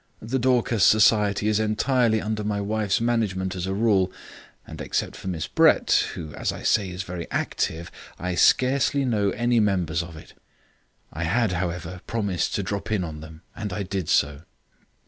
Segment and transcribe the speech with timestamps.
[0.19, 4.11] The Dorcas society is entirely under my wife's management as a rule,
[4.65, 9.29] and except for Miss Brett, who, as I say, is very active, I scarcely know
[9.29, 10.33] any members of it.
[11.13, 14.41] I had, however, promised to drop in on them, and I did so.